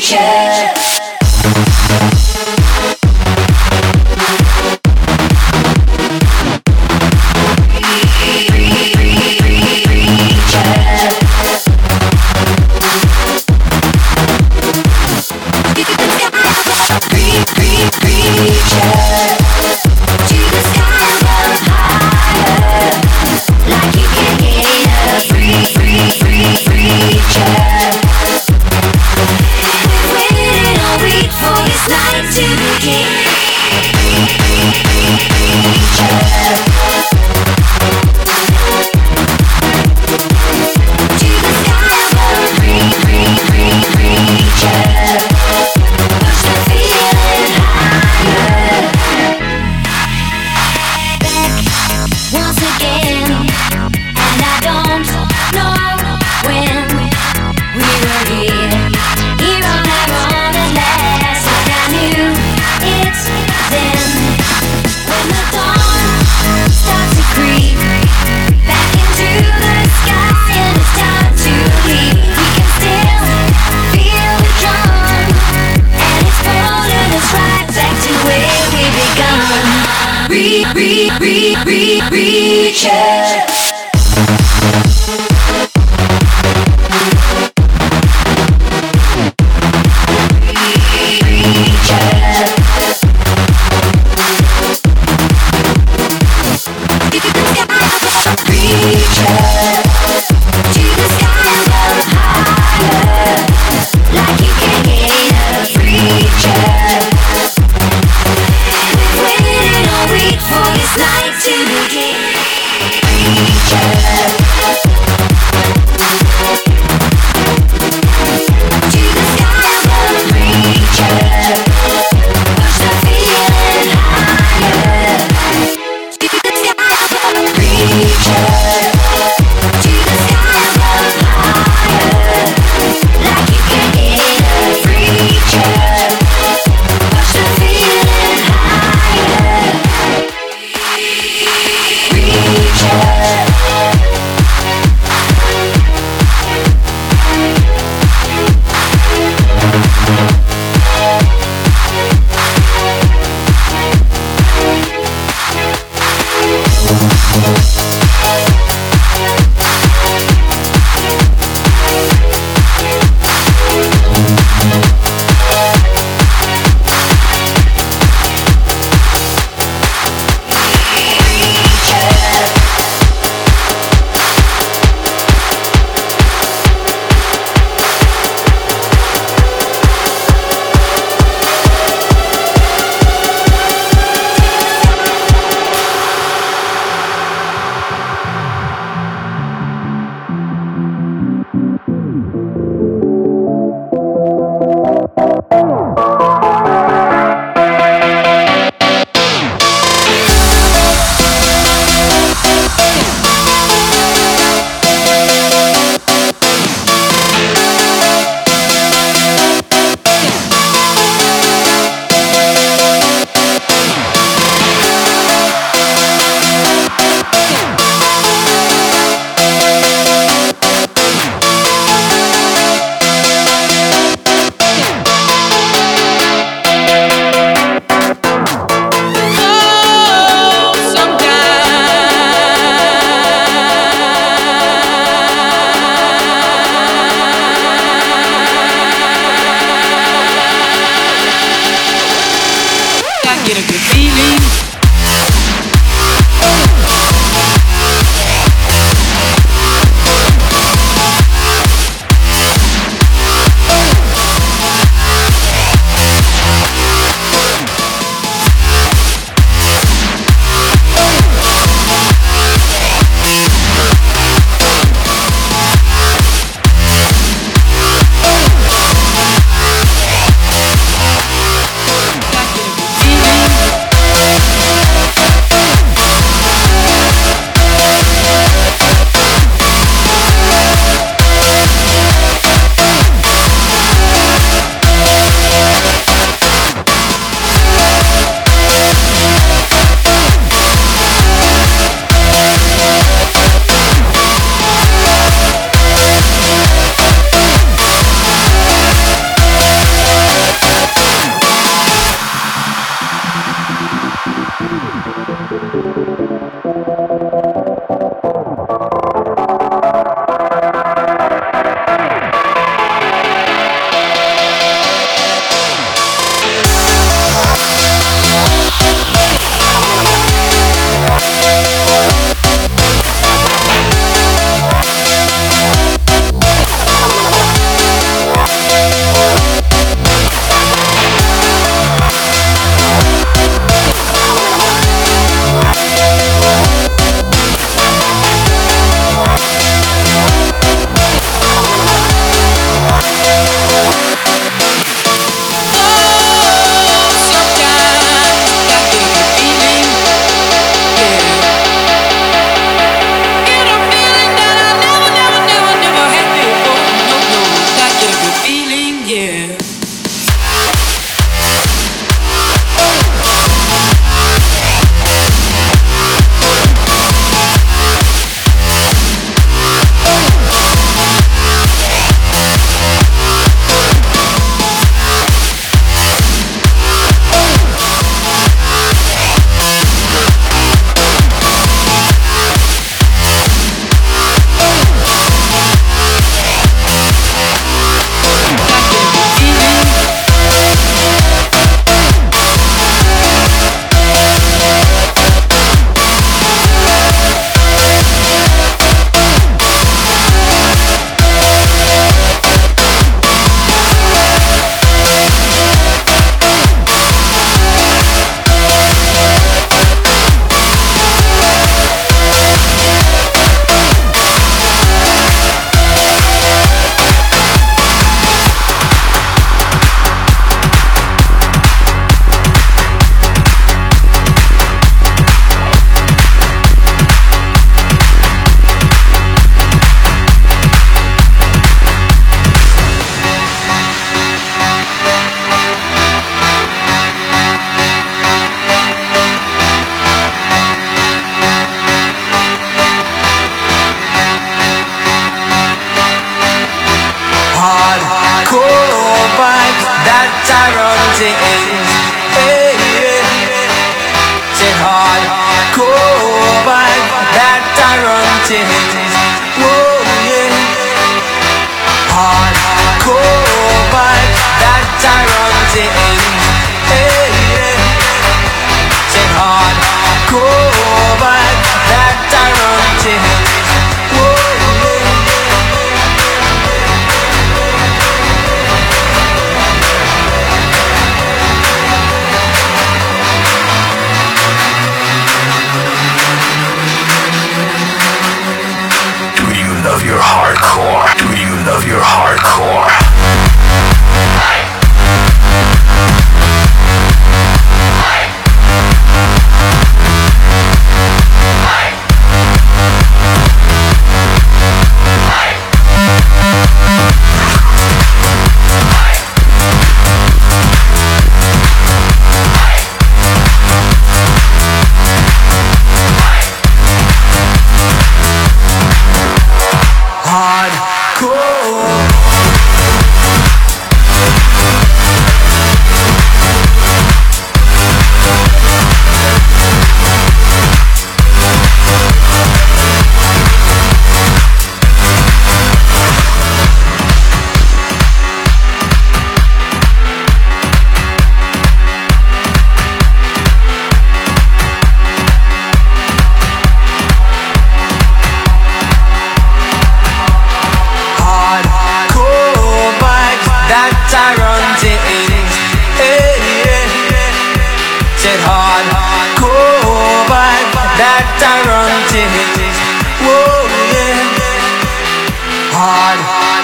[0.00, 0.89] To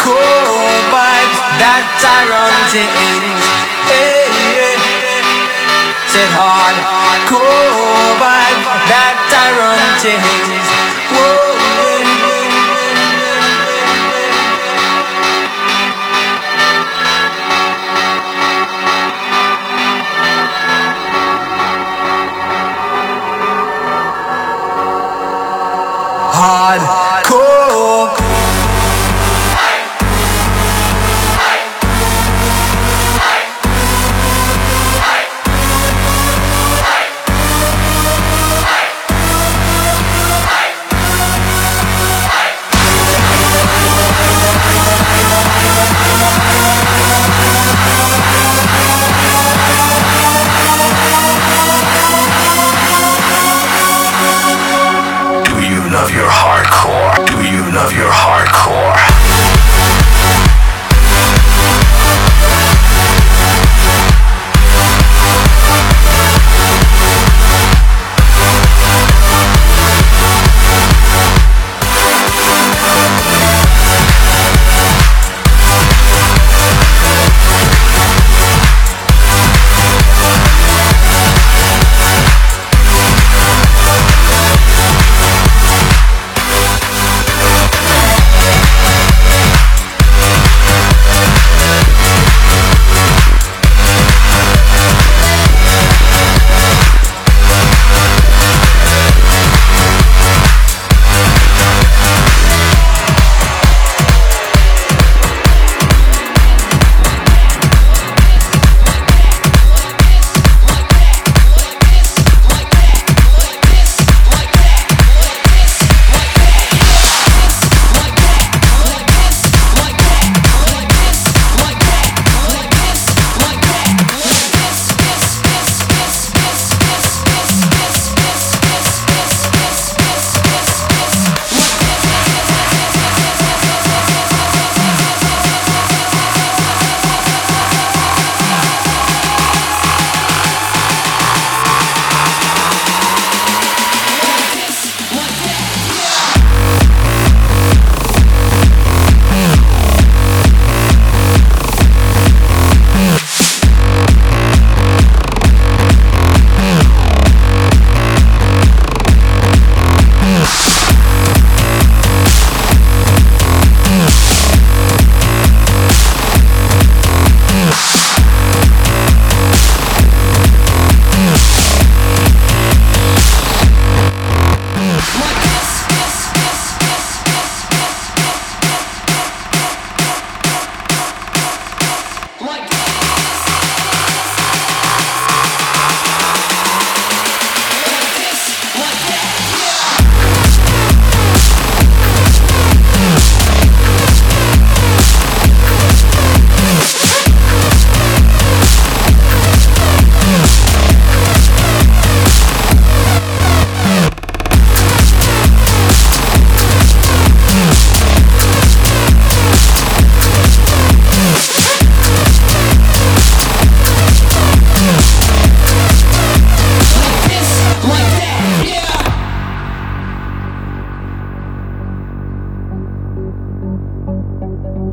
[0.06, 2.86] cold vibes that I run in.
[3.90, 4.78] Hey, yeah.
[6.06, 6.78] Said hard,
[7.26, 10.22] cold vibes that I run in.
[11.10, 11.45] Whoa.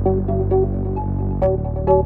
[0.03, 0.27] Thank
[1.87, 2.02] you.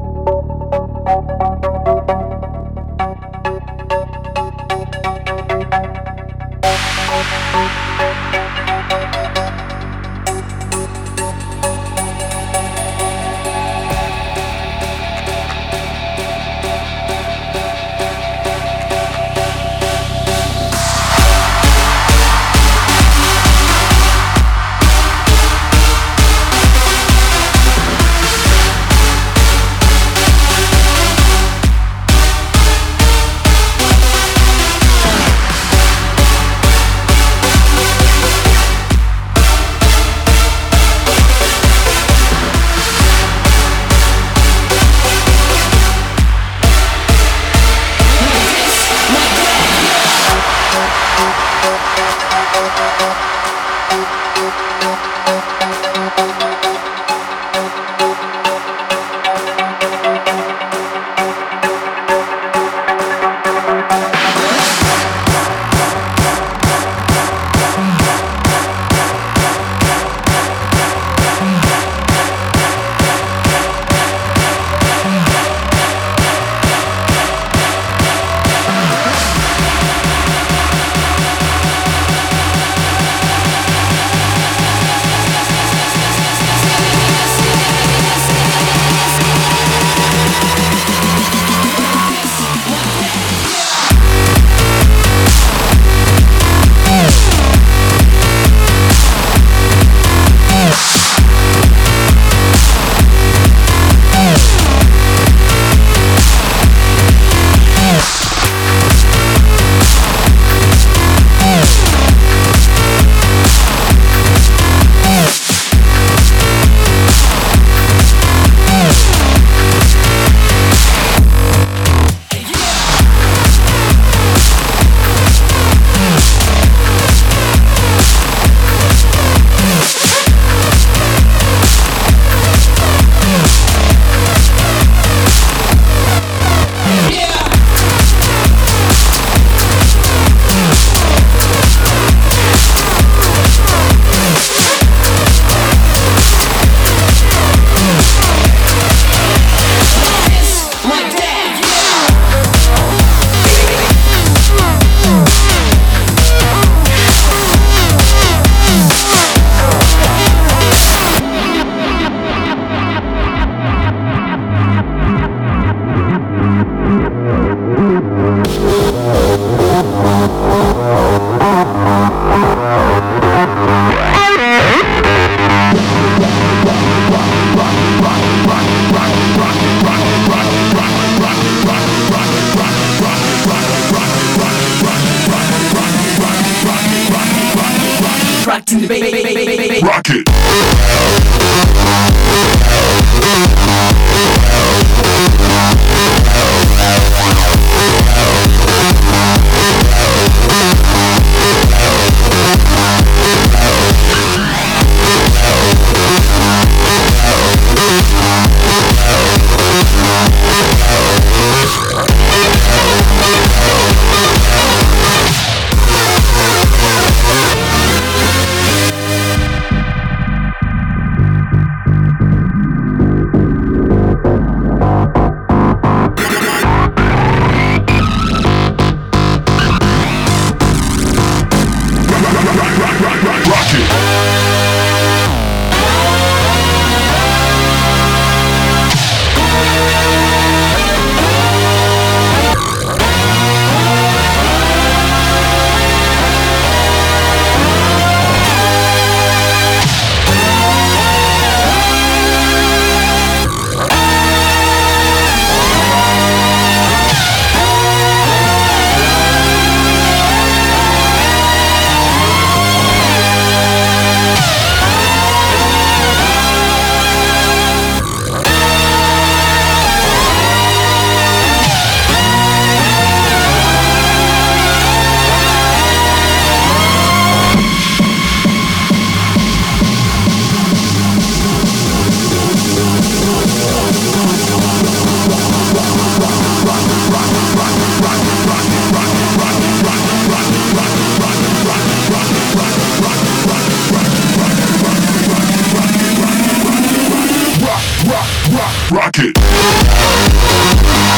[298.57, 301.16] rock, rock it.